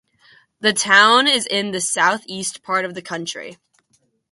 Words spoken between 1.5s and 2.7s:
the southeast